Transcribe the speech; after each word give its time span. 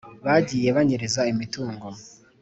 bagiye 0.25 0.69
banyereza 0.77 1.21
imitungo 1.33 1.87